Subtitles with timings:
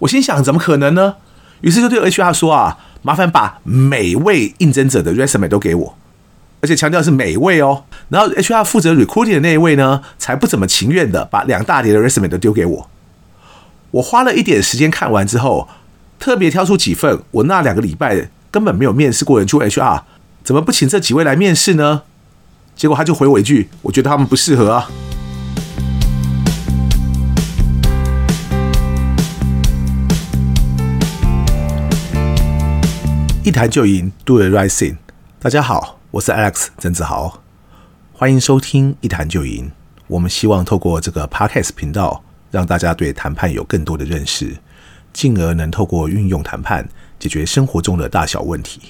[0.00, 1.16] 我心想，怎么可能呢？
[1.62, 5.96] 于是就对 HR 说啊，麻烦把每位应征者的 resume 都给我，
[6.60, 7.84] 而且强调是每位哦。
[8.10, 12.90] 然后 HR 负责 recruiting 的那一位呢，才不怎么情愿的把两大叠的 resume 都丢给我。
[13.92, 15.66] 我花了一点时间看完之后，
[16.18, 20.02] 特别挑出几份我那两个礼拜根本没有面试过人去 HR，
[20.44, 22.02] 怎么不请这几位来面试呢？
[22.74, 24.90] 结果他就回我一句，我觉得他们不适合啊。
[33.46, 34.96] 一谈就赢，Do the right thing。
[35.38, 37.44] 大家好，我是 Alex 曾子豪，
[38.12, 39.70] 欢迎收听一谈就赢。
[40.08, 44.56] 我们希望透过这个 Podcast 频道，让大家对谈判有更多的认识，
[45.12, 46.88] 进而能透过运用谈判
[47.20, 48.80] 解决生活中的大小问题。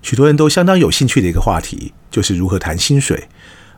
[0.00, 3.26] 许多人都相当有兴趣的一个话题，就是如何谈薪水，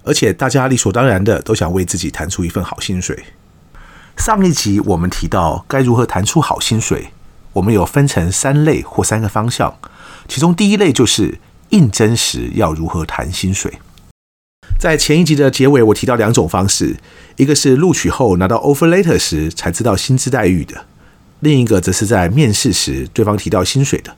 [0.02, 3.24] 而且大家理所当然的都想为自己谈出一份好薪水。
[4.18, 7.08] 上一集我们提到该如何谈出好薪水。
[7.56, 9.78] 我们有分成三类或三个方向，
[10.28, 11.38] 其中第一类就是
[11.70, 13.78] 应征时要如何谈薪水。
[14.78, 16.98] 在前一集的结尾，我提到两种方式，
[17.36, 20.84] 一个是录取后拿到 offer letter 时才知道薪资待遇的，
[21.40, 24.14] 另一个则是在面试时对方提到薪水的。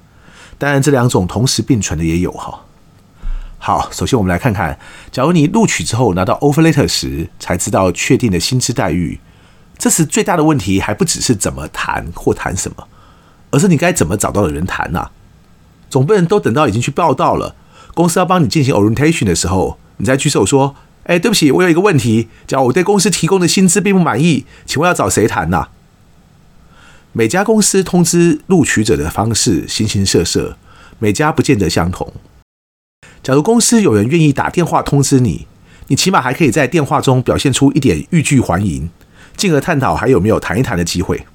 [0.58, 2.64] 当然，这两种同时并存的也有哈。
[3.58, 4.76] 好，首先我们来看看，
[5.12, 9.20] 假如你录取之后拿到 offer letter 时才知道确定的薪资待遇，
[9.78, 12.88] 这时最大的问题还不只是怎么谈或谈什么。
[13.50, 15.08] 而是你该怎么找到的人谈呐？
[15.90, 17.54] 总不能都等到已经去报到了，
[17.94, 25.68] 公司要帮你进行 orientation 的时候，你再举手说：“哎，对不起，我有一个问题，假如我对公司提供的薪资并不满意，请问要找谁谈呐？”
[27.12, 30.58] 每家公司通知录取者的方式形形色色，
[30.98, 32.12] 每家不见得相同。
[33.22, 35.46] 假如公司有人愿意打电话通知你，
[35.86, 38.90] 你起码还可以在电话中表现出一点欲拒还迎，
[39.36, 41.26] 进而探讨还有没有谈一谈的机会。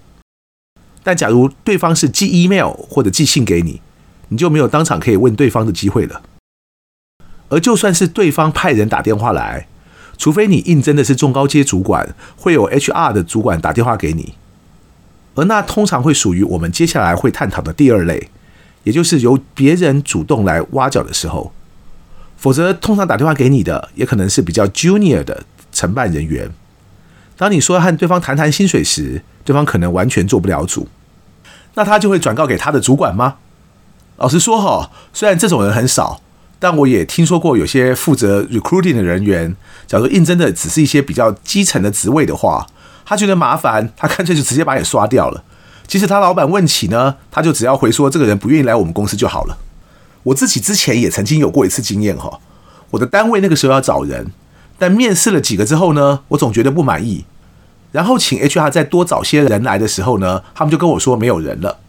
[1.04, 3.82] 但假如对方是寄 email 或者寄信给你，
[4.30, 6.22] 你就没有当场可以问对方的机会了。
[7.50, 9.68] 而就算是对方派人打电话来，
[10.18, 14.34] 除非你应征的是中高阶主管，会有 HR 的主管打电话给你，
[15.36, 18.30] 而那通常会属于我们接下来会探讨的第二类，
[18.84, 21.52] 也就是由别人主动来挖角的时候。
[22.38, 26.50] 否则，通常打电话给你的也可能是比较 junior 的承办人员。
[27.38, 30.88] 当你说要和对方谈谈薪水时，对方可能完全做不了主，
[31.74, 33.36] 那他就会转告给他的主管吗？
[34.18, 36.22] 老实说哈，虽然这种人很少，
[36.60, 39.56] 但我也听说过有些负责 recruiting 的人员，
[39.88, 42.68] 假如应征的只是一些比较基层的职位的话，
[43.04, 45.44] 他觉得麻烦，他干脆就直接把你刷掉了。
[45.88, 49.58] 即使他老板问起呢，他就只要回说这个人不愿意来我们公司就好了。
[50.24, 52.40] 我自己之前也曾经有过一次经验哈，
[52.92, 54.32] 我的单位那个时候要找人，
[54.78, 57.26] 但面试了几个之后呢，我总觉得不满意。
[57.92, 61.80] 然后请 HR 再多找些人来的时候呢，他们就跟我说没有人了。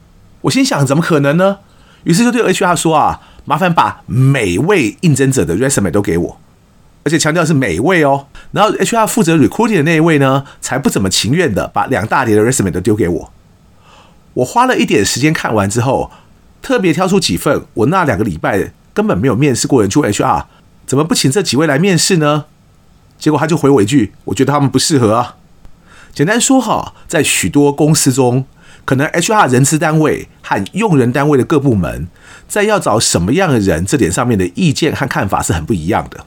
[0.43, 1.59] 我心想怎么可能呢？
[2.05, 6.39] 于是就对 HR 说啊，麻烦把每位应征者的 resume 都给我，
[7.05, 8.27] 而且强调是每位哦。
[8.53, 13.33] 然后 HR 负责 recruiting 的那一位呢，才不怎么情愿的把两大叠的 resume 都丢给我。
[14.35, 16.11] 我花了一点时间看完之后，
[16.61, 20.45] 特别挑出几份我那两个礼拜根本没有面试过人去 HR，
[20.87, 22.45] 怎么不请这几位来面试呢？
[23.19, 25.37] 结果他就回我一句，我觉得他们不适合啊。
[26.13, 28.45] 简单说哈，在许多公司中，
[28.85, 32.09] 可能 HR 人资单位和用人单位的各部门，
[32.47, 36.25] 在要找什么样的人这点上面的意见和看法是很不一样的。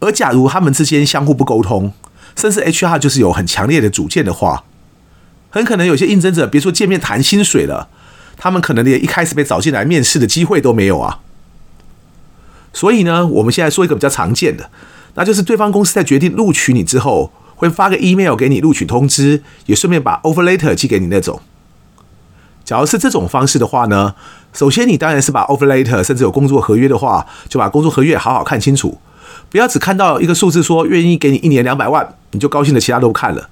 [0.00, 1.92] 而假如他们之间相互不沟通，
[2.36, 4.64] 甚至 HR 就是有很强烈的主见的话，
[5.50, 7.88] 很可能有些应征者别说见面谈薪水了，
[8.36, 11.20] 他们可能连一开始被找进来面试的机会都没有啊。
[12.74, 14.70] 所以呢，我们现在说一个比较常见的，
[15.18, 21.40] 那就是对方公司在决定录取你之后，会发个 email 给你录取通知，也顺便把 offer letter 寄给你那种。
[22.64, 24.14] 假如是这种方式的话呢，
[24.52, 28.96] 首先你当然是把 offer letter，甚至有工作合约的话，就把工作合约好好看清楚，
[29.50, 33.48] 不要只看到一个数字说愿意给你一年两百万，你就高兴的其他都不看了。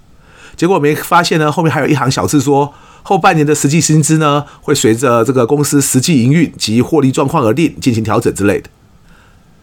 [0.54, 2.72] 结果没发现呢，后面还有一行小字说
[3.02, 8.70] 后半年的实际薪资呢，会随着这个公司实际营运及获利状况而定，进行调整之类的。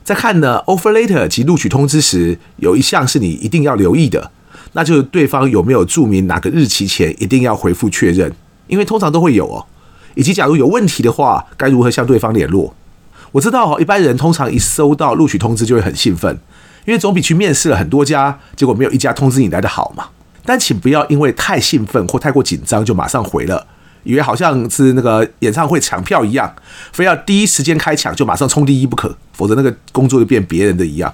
[0.04, 4.32] 在看呢 offer letter 及录取通知时，有一项是你一定要留意的，
[4.74, 8.34] 那就是对方有没有注明哪个日期前一定要回复确认，
[8.68, 9.66] 因为通常都会有哦。
[10.16, 12.74] 以及假如有问题的话，该如何向对方联络？
[13.32, 16.38] 我知道哦，一般人通常一收到录取通知就会很兴奋，
[16.86, 20.06] 因为总比去面试了很多家，结果没有一家通知你来的好嘛。
[20.46, 23.66] 但请不要因为太兴奋或太过紧张就马上回了。
[24.04, 26.54] 以为好像是那个演唱会抢票一样，
[26.92, 31.14] 非要第一时间开抢就马上冲第一不可，否则那个工作就变别人的一样。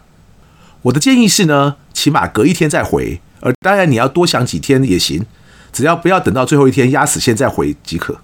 [0.81, 5.25] 我的建议是呢，起码隔一天再回，而当然你要多想几天也行。
[5.71, 8.17] 只要不要等到最后一天压死线再回即可。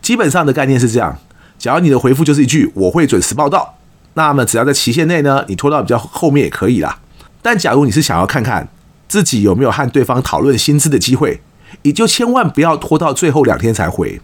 [0.00, 1.18] 基本上的概念是这样：
[1.58, 3.74] 假如你的回复就是一句“我会准时报到”，
[4.14, 7.00] 那么只要在期限内呢，你拖到比较后面也可以啦。
[7.42, 8.68] 但假如你是想要看看
[9.08, 11.40] 自己有没有和对方讨论薪资的机会，
[11.82, 14.20] 也就千万不要拖到最后两天才回。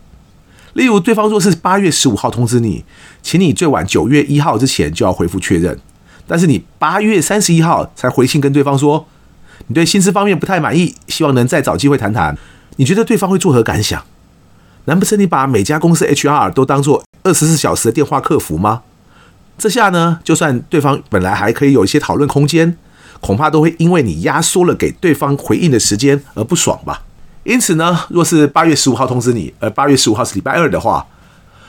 [0.74, 2.84] 例如，对方若是八月十五号通知你，
[3.22, 5.78] 请你最晚九月一号之前就要回复确认。
[6.26, 9.06] 但是你八月三十一号才回信跟对方说，
[9.68, 12.36] 你对薪资方面不太满意，希望能再找机会谈谈。
[12.76, 14.04] 你觉得对方会作何感想？
[14.84, 18.82] 难不成你把每家公司 HR 都当做二十四小时的电话客服吗？
[19.56, 22.76] 这下呢，就算对方本来还可以有一些讨论空间，
[23.22, 27.04] 恐怕都会因为你压缩了给对方回应的时间而不爽吧。
[27.46, 31.06] 因此呢，若是八月十五号通知你，而八月十五号是礼拜二的话，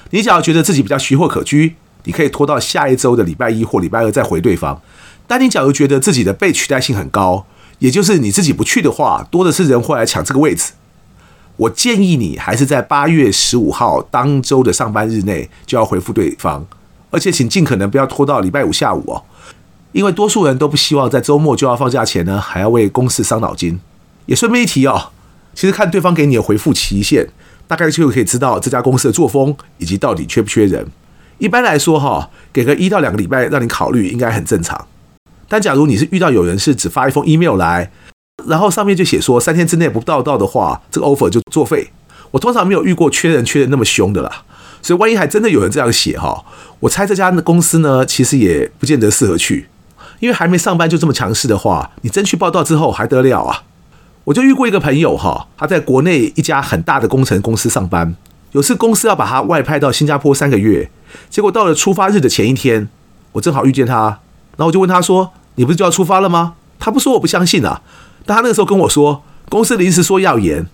[0.09, 1.75] 你只要觉得自己比较徐货可居，
[2.05, 4.81] 你可以拖到下一周的礼拜一或礼拜二再回对方。
[5.27, 7.45] 但你假如觉得自己的被取代性很高，
[7.77, 10.71] 也就是你自己不去的话，多的是人会来抢这个位置。
[11.57, 16.65] 我建议你还是在八月十五号当周的上班日内就要回复对方，
[17.11, 19.21] 而且请尽可能不要拖到礼拜五下午哦，
[19.91, 23.79] 因为多数人都不希望在周末就要放假前呢，还要为公事伤脑筋。
[24.25, 25.11] 也顺便一提哦。
[25.57, 27.27] 其实看对方给你的回复期限，
[27.65, 30.85] 大概就可以知道这家公司的作风以及到底缺不缺人。
[31.39, 34.87] 一般来说，哈，给个一到两个礼拜让你考虑，应该很正常。
[35.49, 37.89] 但假如你是遇到有人是只发一封 email 来，
[38.45, 41.89] 然后上面就写说三天之内不报到的话，这个 offer 就作废。
[42.29, 44.43] 我通常没有遇过缺人缺的那么凶的啦，
[44.83, 46.45] 所以万一还真的有人这样写哈，
[46.81, 49.67] 我猜这家公司呢，其实也不见得适合去，
[50.19, 53.63] 因为还没上班就这么强势的话，你真去报到之后还得了啊？
[54.27, 58.13] 我就遇过一个朋友哈，他在国内一家很大的工程公司上班，
[58.51, 60.91] 有次公司要把他外派到新加坡三个月，
[61.29, 62.89] 结果到了出发日的前一天，
[63.31, 64.19] 我正好遇见他，
[64.57, 67.81] 然后我就问他说：“你不是就要出发了吗？”他不说我不相信啊，
[68.25, 70.67] 但他那个时候跟我说，公司临时说要延，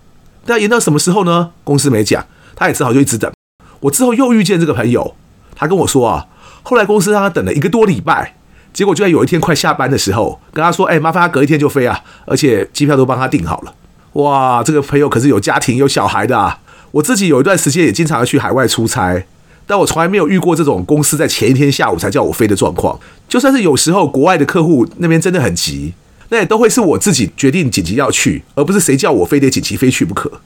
[0.44, 1.52] 但延到什么时候呢？
[1.62, 3.32] 公司没讲，他也只好就一直等。
[3.78, 5.14] 我之后又遇见这个朋友，
[5.54, 6.26] 他跟我说啊，
[6.64, 8.34] 后来公司让他等了一个多礼拜。
[8.74, 13.72] 结果就在有一天快下班的时候，跟他说：“哎，麻烦他隔一天就飞啊，而且机票都帮他订好了。”
[14.14, 16.58] 哇，这个朋友可是有家庭有小孩的啊！
[16.90, 19.24] 我自己有一段时间也经常要去海外出差，
[19.66, 22.98] 但我从来没有遇过这种公司在前一天下午才叫我飞的状况。
[23.28, 25.94] 就算是有时候国外的客户那边真的很急，
[26.28, 30.40] 那也都会是我自己决定紧急要去，而不是谁叫我非得紧急飞去不可。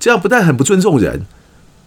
[0.00, 1.26] 这样不但很不尊重人，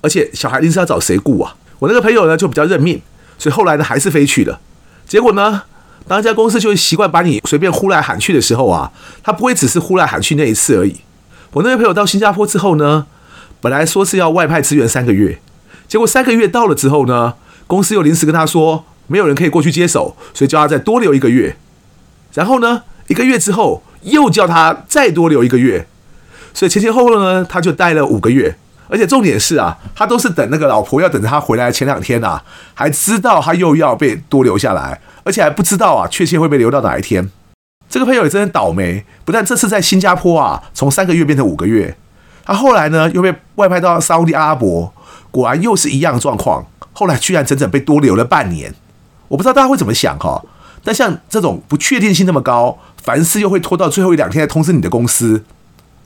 [0.01, 1.55] 而且小孩临时要找谁顾啊？
[1.79, 3.01] 我那个朋友呢就比较认命，
[3.39, 4.59] 所以后来呢还是飞去了。
[5.07, 5.63] 结果呢？
[6.07, 10.95] 当一家公司就会习惯把你随便呼来喊去的时候啊，他不会只是呼来喊去那一次而已。
[11.51, 13.05] 我那位朋友到新加坡之后呢，
[13.59, 15.39] 本来说是要外派支援三个月，
[15.87, 17.33] 结果三个月到了之后呢，
[17.65, 21.57] 公司又临时跟他说没有人可以过去接手，所以叫他再多留一个月。
[22.33, 25.87] 然后呢，一个月之后又叫他再多留一个月，
[26.53, 28.57] 所以前前后后呢，他就待了五个月。
[28.89, 32.43] 而且重点是啊，他都是等那个老婆要等着他回来前两天啊，
[32.73, 37.29] 还知道他又要被多留下来，而且还不知道啊，确切会被留到哪一天。
[37.89, 41.95] 这个朋友也真的倒霉，不但这次在新加坡啊，从三个月变成五个月，
[42.45, 44.93] 他后来呢又被外派到沙乌地阿拉伯，
[45.31, 48.73] 果然又是一样的状况，后来居然整整被多留了半年。
[49.29, 50.41] 我不知道大家会怎么想哈，
[50.83, 55.43] 但像这种不确定性那么高，凡事又会拖到最后一两天再通知你的公司。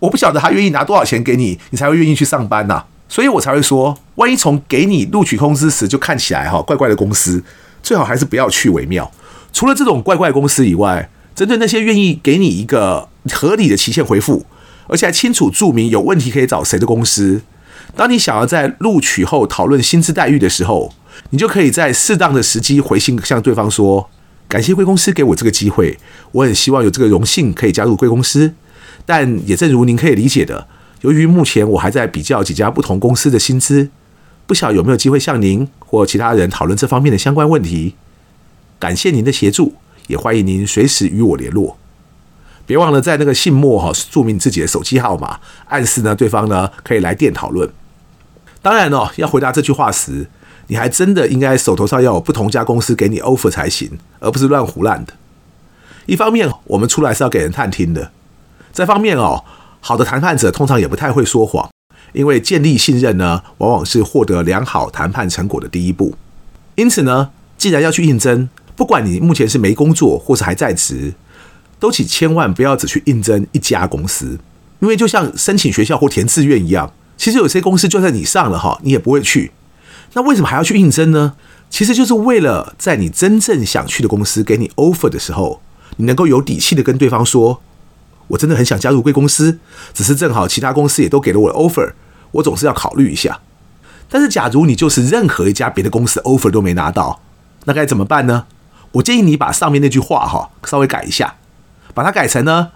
[0.01, 7.43] 我不晓得他愿意拿多少钱给你，你才会愿意去上班呐、所以我才会说，万一从给你录取通知时就看起来哈怪怪的公司，
[7.83, 9.11] 最好还是不要去为妙。
[9.53, 14.43] 除了这种怪怪公司以外，针对那些愿意给你一个合理的期限回复，
[14.87, 17.43] 而且还清楚注明有问题可以找谁的公司，
[17.95, 20.91] 当你想要在录取后讨论薪资待遇的时候，
[21.29, 24.09] 你就可以在适当的时机回信向对方说，
[24.47, 25.99] 感谢贵公司给我这个机会，
[26.31, 28.53] 我很希望有这个荣幸可以加入贵公司。
[29.05, 30.67] 但也正如您可以理解的，
[31.01, 33.89] 由于目前我还在比较几家不同公司的薪资，
[34.45, 37.95] 不晓有没有机会向您或其他人讨论这方面的相关问题。
[38.79, 39.75] 感谢您的协助，
[40.07, 41.77] 也欢迎您随时与我联络。
[42.65, 47.69] 别忘了在那个信末哈注明自己的手机号码，暗示呢对方呢可以来电讨论。
[48.61, 50.27] 当然哦，要回答这句话时，
[50.67, 55.13] 你还真的应该手头上要有不同家公司给你 offer 才行，而不是乱胡乱的。
[56.05, 58.11] 一方面，我们出来是要给人探听的。
[58.73, 59.43] 这方面哦，
[59.79, 61.69] 好的谈判者通常也不太会说谎，
[62.13, 66.15] 因为建立信任呢，往往是获得良好谈判成果的第一步。
[66.75, 71.13] 因此呢，既然要去应征，不管你目前是没工作或是还在职，
[71.79, 74.39] 都请千万不要只去应征一家公司，
[74.79, 79.51] 因为就像申请学校或填志愿一样，其实有些公司就算你上了哈，你也不会去。
[80.13, 81.33] 那为什么还要去应征呢？
[81.69, 85.61] 其实就是为了在你真正想去的公司给你 offer 的时候，
[85.97, 87.61] 你能够有底气的跟对方说。
[88.31, 89.59] 我真的很想加入贵公司，
[89.93, 91.91] 只是正好其他公司也都给了我的 offer，
[92.31, 93.39] 我总是要考虑一下。
[94.09, 97.21] 但是假如你就是任何一家别的公司 offer 都没拿到，
[97.65, 98.45] 那该怎么办呢？
[98.93, 101.35] 我建议你把上面那句话哈稍微改一下，
[101.93, 102.71] 把它改成呢，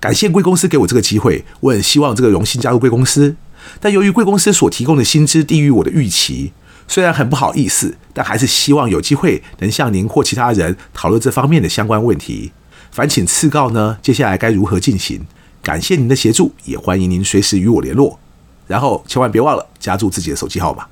[0.00, 3.36] 感谢贵公司给我这个机会，我很希望这个荣幸加入贵公司，
[3.80, 6.52] 但由于贵公司所提供的薪资低于我的预期，
[6.88, 12.52] 虽然很不好意思，但还是希望有机会能向您或其他人讨论这方面的相关问题。
[12.94, 15.26] 烦请赐告呢，接下来该如何进行？
[15.60, 18.20] 感谢您的协助，也欢迎您随时与我联络。
[18.68, 20.86] 然后千万别忘了加注自己的手机号码。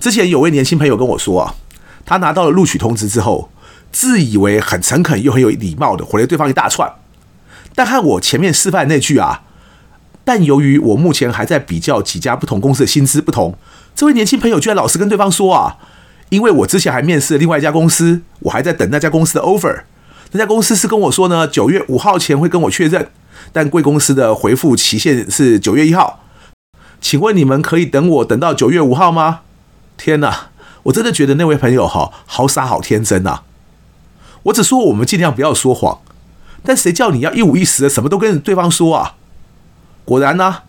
[0.00, 1.54] 之前有位年轻朋友跟我说啊，
[2.04, 3.48] 他拿到了录取通知之后，
[3.92, 6.92] 自以为很诚恳又很有礼貌的回了对方一大串，
[7.76, 9.44] 但看我前面示范那句啊，
[10.24, 13.56] 但由于我目前还在比较几家不同公司的薪资不同，
[13.94, 15.76] 这位年轻朋友居然老实跟对方说啊，
[16.30, 19.84] 因为我之前还面试了另外一家公司，我还在等那家公司的 offer。
[20.36, 23.08] 那家公司是跟我说呢，九月五号前会跟我确认，
[23.52, 26.24] 但贵公司的回复期限是九月一号。
[27.00, 29.42] 请问你们可以等我等到九月五号吗？
[29.96, 30.48] 天哪，
[30.84, 33.42] 我真的觉得那位朋友哈，好傻好天真呐！
[34.44, 36.00] 我只说我们尽量不要说谎，
[36.64, 39.14] 但谁叫你要一五一十的什么都跟对方说啊？
[40.04, 40.62] 果然呢，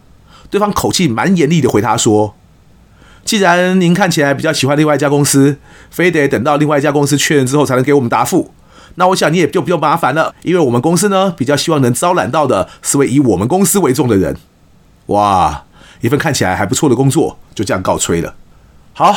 [0.52, 2.36] 对方口气蛮严厉的回他说
[3.26, 5.58] ：“既然您看起来比较喜欢另外一家公司，
[5.90, 8.52] 非得等到另外一家公司确认之后才能给我们答复。”
[8.96, 14.36] 那我想你也就不用麻烦了，因为我们公司呢，比较希望能招揽到的是位以我们公司为重的人。
[15.08, 15.66] 哇，
[16.02, 18.36] 一份看起来还不错的工作就这样告吹了。
[18.94, 19.14] 好，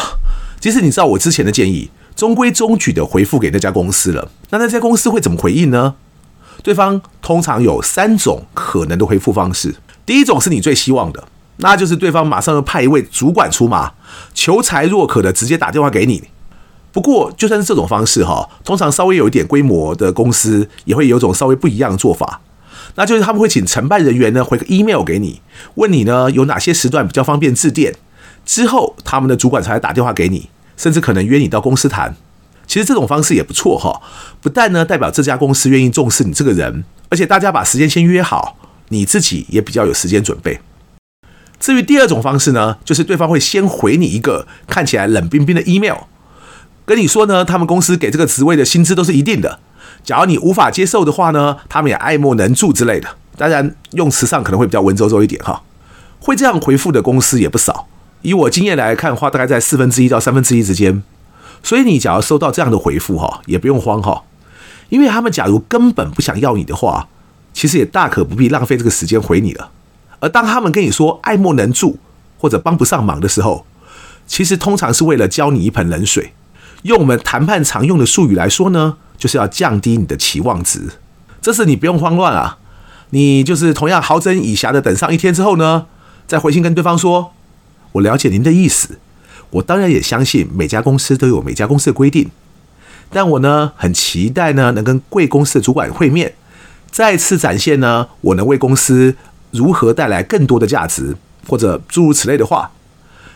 [0.59, 5.95] 即使你知道我之前的建议，中规中矩的回复给那家公司了，那那家公司会怎么回应呢？
[6.63, 9.77] 对方通常有三种可能的回复方式。
[10.05, 13.93] 第一种是你最希望的，那就是对方马上要派一位主管出马，
[14.35, 16.25] 求才若渴的直接打电话给你。
[16.99, 22.41] 不过，就算是这种方式哈，通常稍微有一点规模的公司也会有种稍微不一样的做法，
[22.97, 25.41] 那就是他们会请承办人员呢回个 email 给你，
[25.77, 27.95] 问你呢有哪些时段比较方便致电，
[28.45, 32.17] 之后他们的主管才会打电话给你，甚至可能约你到公司谈。
[32.67, 34.01] 其实这种方式也不错哈，
[34.41, 38.57] 不但呢代表这家公司愿意重视你这个人，而且大家把时间先约好，
[38.89, 40.59] 你自己也比较有时间准备。
[41.61, 45.99] 至于第二种方式呢，就是对方会先回你一个看起来冷冰冰的 email。
[46.89, 49.59] 跟你说呢，他们公司给这个职位的薪资都是一定的。
[50.03, 53.09] 假如你无法接受的话呢，他们也爱莫能助之类的。
[53.37, 55.63] 当然，用词上可能会比较文绉绉一点哈。
[56.19, 57.87] 会这样回复的公司也不少。
[58.23, 61.03] 以我经验来看的话，大概在四分之一到三分之一之间。
[61.63, 64.23] 所以你假如收到这样的回复哈，也不用慌哈，
[64.89, 67.09] 因为他们假如根本不想要你的话，
[67.53, 69.71] 其实也大可不必浪费这个时间回你了。
[70.21, 71.99] 而当他们跟你说爱莫能助
[72.39, 73.67] 或者帮不上忙的时候，
[74.27, 76.33] 其实通常是为了浇你一盆冷水。
[76.83, 80.89] 用我们谈判常用的术语来说呢，就是要降低你的期望值。
[81.41, 82.59] 这次你不用慌乱啊，
[83.11, 85.87] 你就是同样好整以暇的等上一天之后呢，
[86.27, 87.33] 再回信跟对方说
[87.93, 88.99] ：“我了解您的意思，
[89.51, 92.31] 我当然也相信每家公司都有每家公司的规定，
[93.11, 96.35] 但我呢很期待呢能跟贵公司的主管会面，
[96.91, 99.17] 再次展现呢我能为公司
[99.51, 101.17] 如何带来更多的价值，
[101.49, 102.71] 或者诸如此类的话。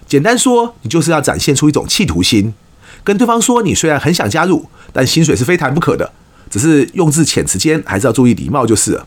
[0.06, 2.54] 简单说，你就是要展现出一种企图心。”
[3.04, 6.12] 跟对方说，你虽然很想加入，但薪水是非谈不可的。
[6.50, 9.06] 只是用字遣词间还是要注意礼貌就是了。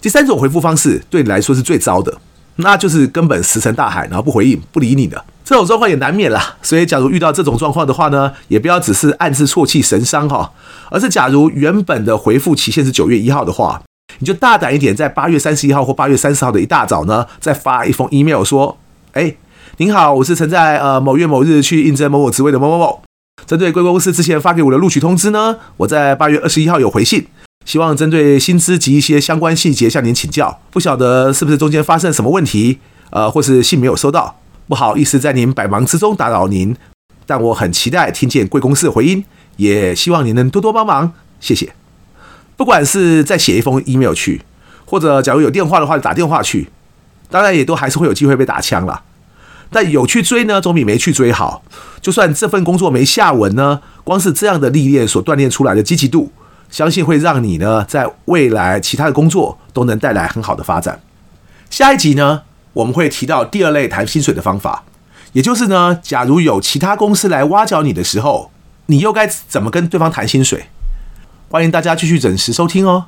[0.00, 2.18] 第三种回复方式对你来说是最糟的，
[2.56, 5.24] 那就是根本石沉大海，然后不回应、不理你的。
[5.44, 6.56] 这种状况也难免啦。
[6.60, 10.52] 所以，假如遇到这种状况的话呢，也不要只是暗自啜泣神伤哈，
[10.90, 13.80] 而是假如原本的回复期限是九月一号的话，
[14.18, 18.76] 你就大胆一点，在八月三十一号或八月三十号的一大早呢，再发一封 email 说
[19.14, 19.36] ：“哎，
[19.76, 23.02] 您好，我是曾在呃某月某日去应征某某职位的某某某。”
[23.46, 27.26] 针对贵公司之前发给我的录取通知呢，我在八月二十一号有回信，
[27.64, 30.60] 希望针对薪资及一些相关细节向您请教。
[30.70, 32.78] 不晓得是不是中间发生什么问题，
[33.10, 36.74] 呃，或是信没有收到，不好意思在您百忙之中打扰您，
[37.26, 39.24] 但我很期待听见贵公司的回音，
[39.56, 41.72] 也希望您能多多帮忙，谢谢。
[42.56, 44.42] 不管是再写一封 email 去，
[44.84, 46.68] 或者假如有电话的话就打电话去，
[47.28, 49.02] 当然也都还是会有机会被打枪了。
[49.72, 51.64] 但有去追呢，总比没去追好。
[52.00, 56.30] 就算这份工作没下文呢，光是这样的历练所锻炼出来的积极度，
[56.70, 61.00] 相信会让你呢，在未来其他的工作都能带来很好的发展。
[61.70, 62.42] 下一集呢，
[62.74, 64.84] 我们会提到第二类谈薪水的方法，
[65.32, 68.50] 也就是呢，假如有其他公司来挖角你的时候，
[68.86, 70.66] 你又该怎么跟对方谈薪水？
[71.48, 73.06] 欢迎大家继续准时收听哦。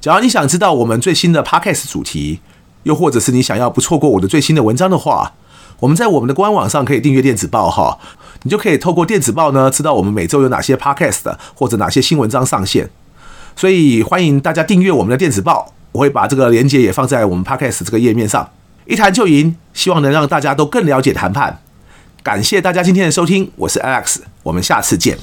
[0.00, 2.40] 假如你想知道我们最新的 Podcast 主题，
[2.82, 5.32] 又或者是你想要不错过我的最新的文章的话，
[5.80, 7.98] 我们在我们的官网上可以订阅电子报哈，
[8.42, 12.90] 你就可以透过电子报呢，知道我们每周有哪些 podcast 或者哪些新文章上线。
[13.54, 18.50] 所以欢迎大家订阅我们的电子报，我会把这个链接也放在我们 Podcast 这个页面上。
[18.86, 21.60] 一谈就赢，希望能让大家都更了解谈判。
[22.22, 25.16] 感谢大家今天的收听，我是 Alex，我们下次见。